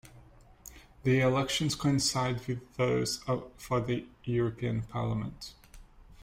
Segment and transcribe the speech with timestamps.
[1.03, 3.19] The elections coincide with those
[3.57, 5.53] for the European Parliament.